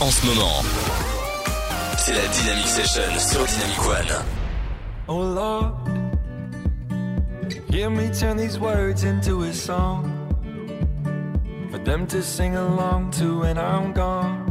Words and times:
en 0.00 0.10
ce 0.10 0.26
moment. 0.26 0.62
C'est 1.98 2.12
la 2.12 2.26
Dynamic 2.28 2.66
Session 2.66 3.18
sur 3.18 3.44
Dynamic 3.44 3.80
One. 3.86 4.24
Oh 5.08 5.22
Lord, 5.22 5.74
hear 7.70 7.90
me 7.90 8.10
turn 8.10 8.36
these 8.36 8.58
words 8.58 9.04
into 9.04 9.42
a 9.42 9.52
song 9.52 10.10
for 11.70 11.78
them 11.78 12.06
to 12.08 12.22
sing 12.22 12.56
along 12.56 13.12
to 13.12 13.40
when 13.40 13.56
I'm 13.56 13.92
gone. 13.92 14.44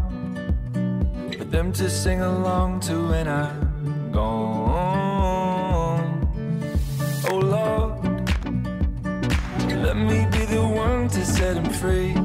For 1.38 1.46
them 1.46 1.72
to 1.74 1.90
sing 1.90 2.22
along 2.22 2.80
to 2.82 3.10
when 3.10 3.28
I'm 3.28 4.12
gone. 4.12 4.66
Oh 7.30 7.38
Lord, 7.38 7.92
let 9.70 9.98
me 9.98 10.26
be 10.32 10.46
the 10.46 10.62
one 10.62 11.10
to 11.10 11.26
set 11.26 11.56
them 11.56 11.70
free. 11.70 12.25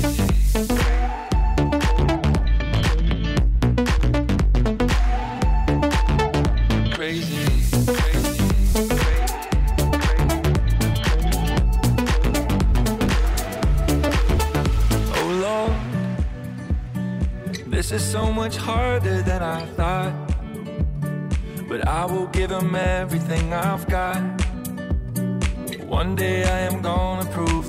is 17.93 18.11
so 18.11 18.31
much 18.31 18.55
harder 18.55 19.21
than 19.21 19.41
I 19.41 19.65
thought. 19.77 20.13
But 21.67 21.87
I 21.87 22.05
will 22.05 22.27
give 22.27 22.49
them 22.49 22.73
everything 22.73 23.53
I've 23.53 23.85
got. 23.87 24.21
One 25.85 26.15
day 26.15 26.43
I 26.45 26.59
am 26.59 26.81
gonna 26.81 27.29
prove 27.31 27.60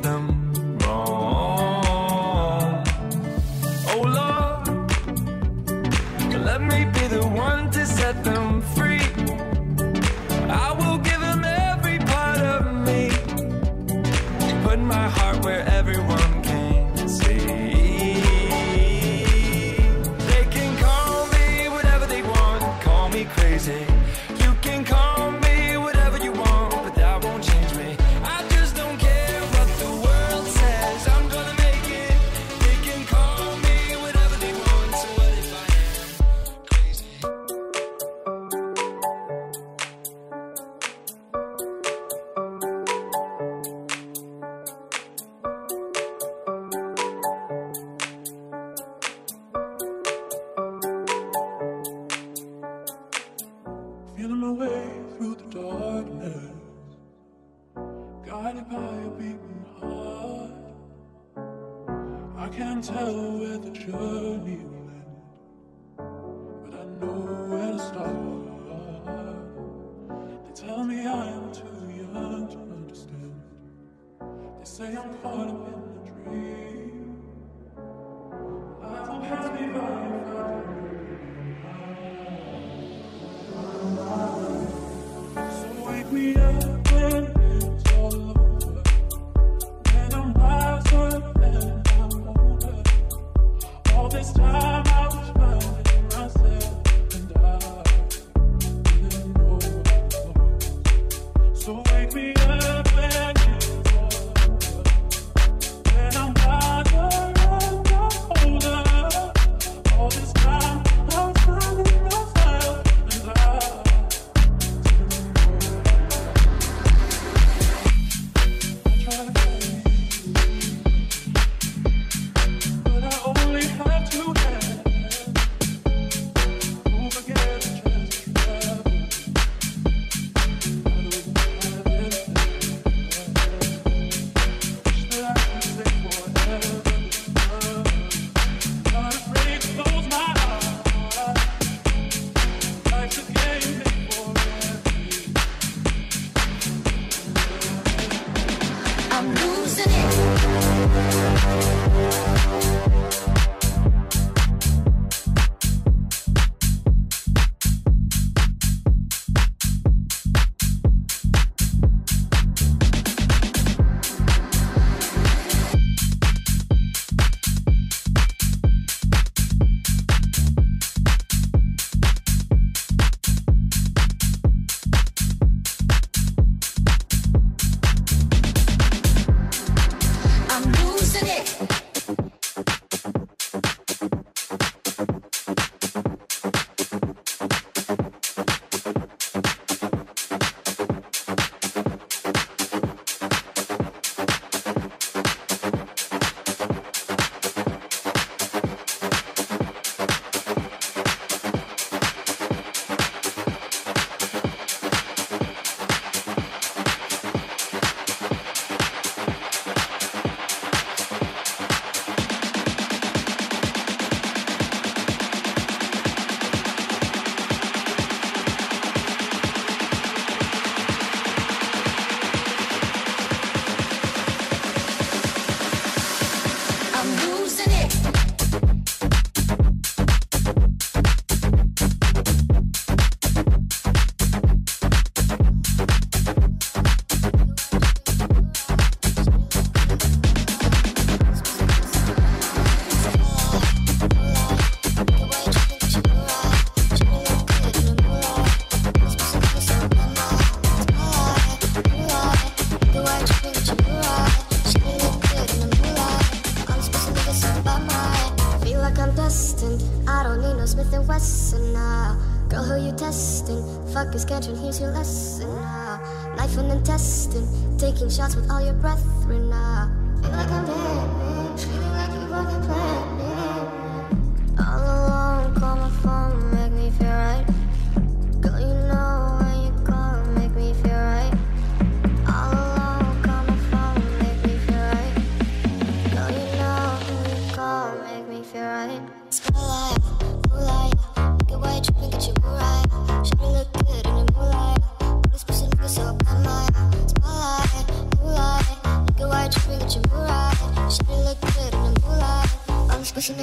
girlfriend 102.47 103.42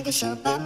this 0.10 0.24
pussy 0.24 0.59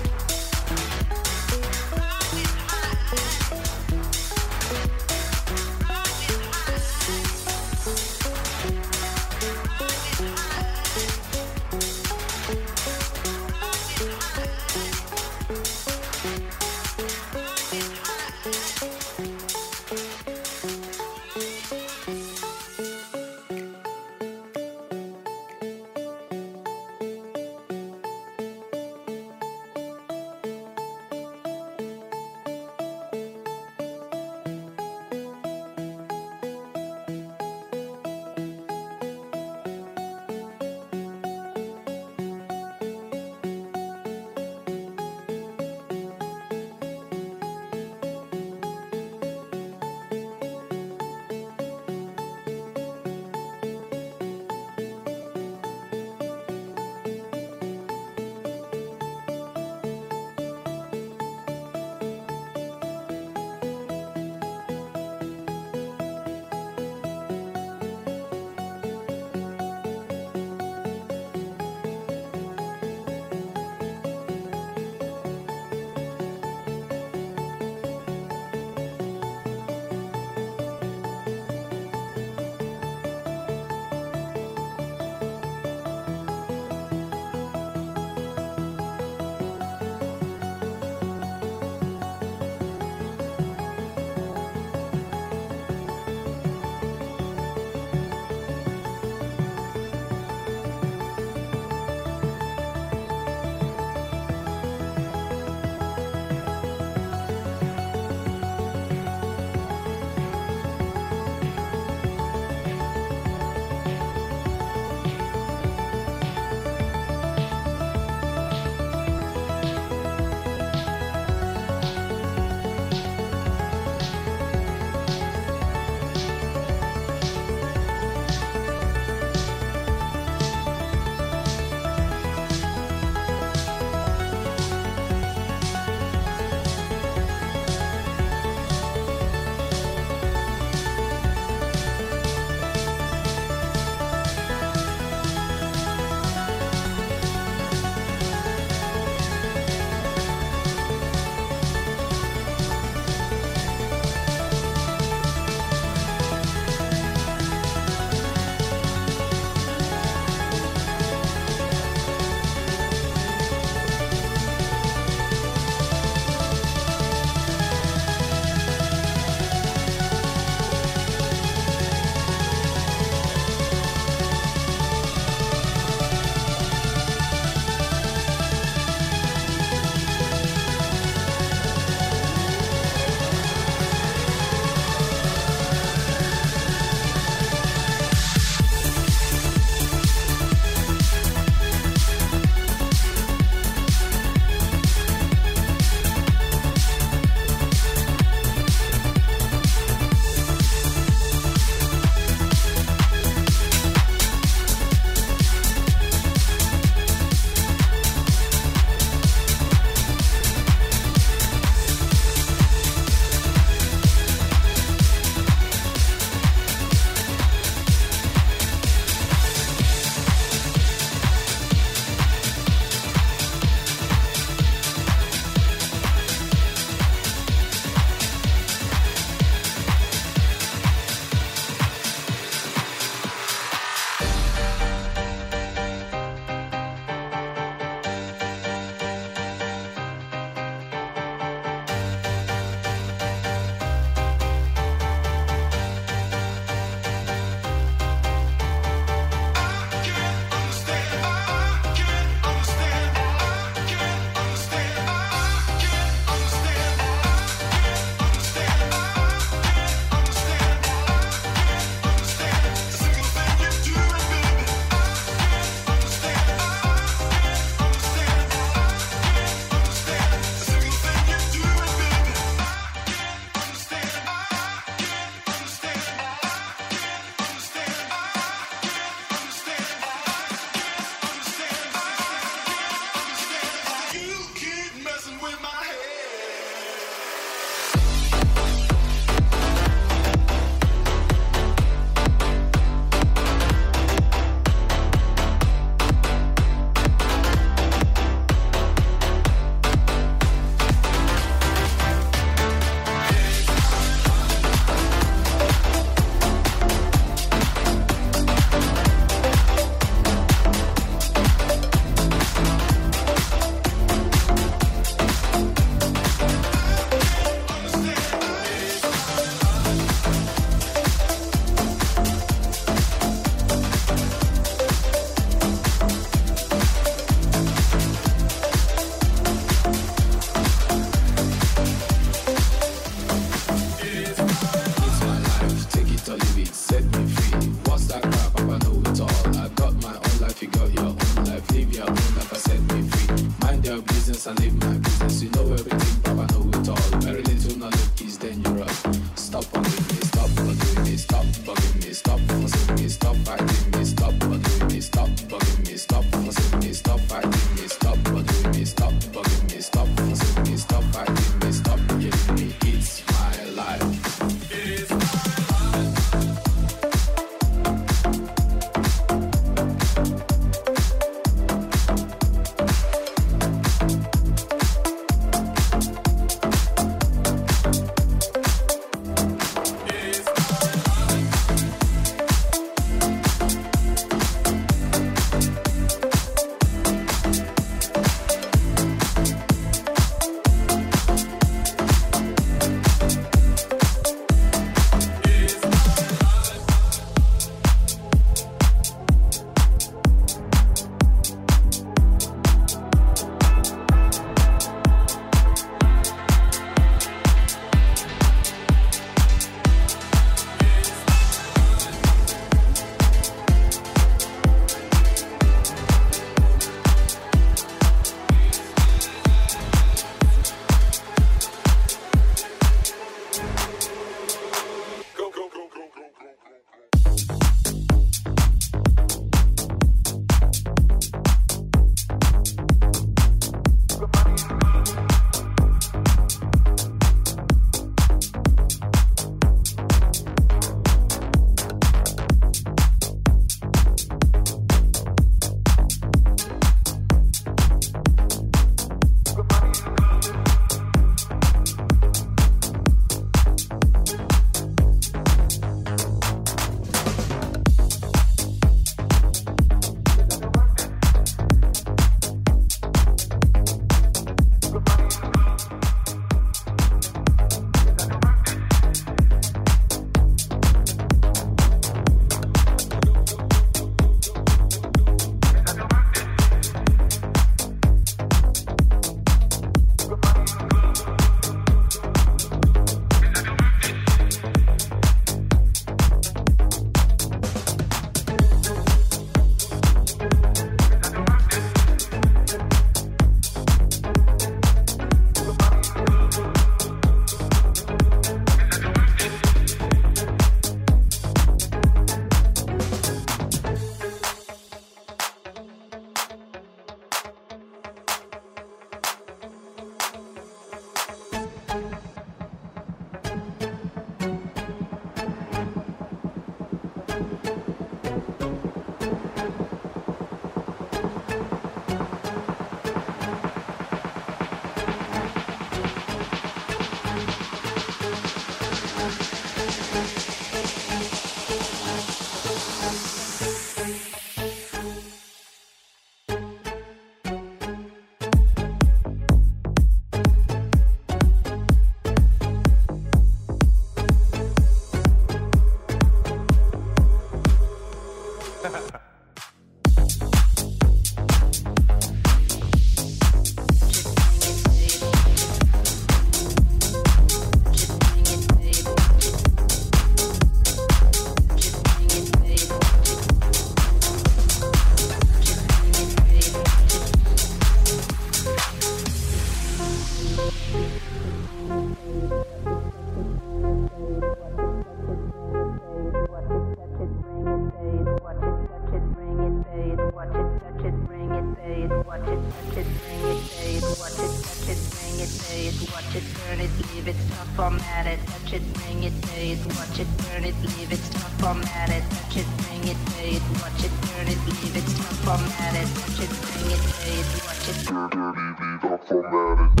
touch 588.71 588.81
it, 588.81 588.93
bring 588.93 589.23
it, 589.23 589.33
pay 589.41 589.71
it, 589.71 589.85
watch 589.87 590.19
it, 590.19 590.27
burn 590.37 590.63
it, 590.63 590.75
leave 590.81 591.11
it, 591.11 591.17
stop, 591.17 591.77
it, 592.09 592.23
touch 592.29 592.57
it, 592.57 592.65
bring 592.77 593.07
it, 593.07 593.17
pay 593.35 593.55
it, 593.55 593.63
watch 593.81 594.03
it, 594.03 594.11
burn 594.21 594.47
it, 594.47 594.57
leave 594.65 594.95
it, 594.95 595.03
stop, 595.03 595.59
it, 595.95 596.07
touch 596.15 596.39
it, 596.39 596.49
bring 596.49 596.91
it, 596.91 597.01
pay 597.19 597.39
it, 597.39 597.47
watch 597.65 597.89
it, 597.89 598.07
burn 598.07 598.31
it, 598.31 598.79
leave 598.79 599.11
it, 599.11 599.27
format 599.27 599.97
it, 599.97 600.00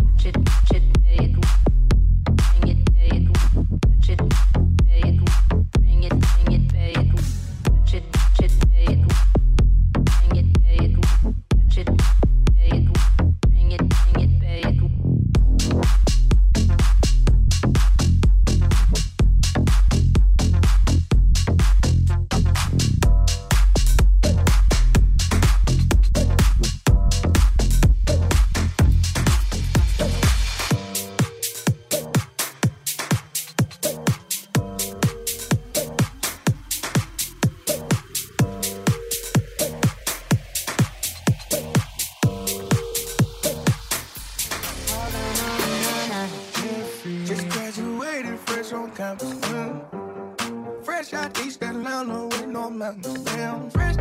Fresh. 52.81 53.97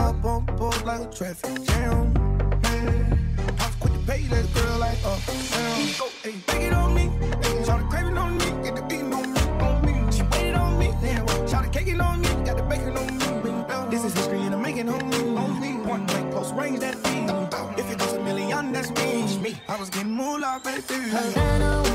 Up 0.00 0.84
like 0.84 1.02
a 1.02 1.06
traffic 1.14 1.64
jam. 1.66 2.12
Man. 2.62 3.38
I 3.60 3.66
was 3.66 3.74
quick 3.76 3.92
pay 4.08 4.22
that 4.22 4.52
girl 4.54 4.78
like, 4.78 4.98
uh, 5.04 5.20
damn. 5.52 5.98
Go, 5.98 6.08
it 6.64 6.72
on 6.72 6.94
me. 6.96 7.04
On 8.18 8.36
me. 8.38 8.44
Get 8.64 8.74
the 8.74 8.82
on 9.12 9.32
me. 9.32 9.40
On 9.60 9.86
me. 9.86 10.12
She 10.12 10.22
waited 10.32 10.56
on 10.56 10.78
me. 10.80 10.88
On 12.00 12.20
me. 12.20 12.28
Got 12.44 12.56
the 12.56 12.64
bacon 12.64 12.96
on 12.96 13.18
me. 13.18 13.88
This 13.88 14.04
is 14.04 14.14
I'm 14.52 14.60
making 14.60 14.88
on 14.88 15.60
me. 15.60 16.30
Close 16.32 16.52
range 16.54 16.80
that. 16.80 16.96
If 17.78 17.88
a 18.14 18.20
million, 18.20 18.72
that's 18.72 18.90
me. 18.90 19.54
I 19.68 19.78
was 19.78 19.90
getting 19.90 20.10
moolah, 20.10 20.60
baby. 20.64 21.08
Havana, 21.08 21.87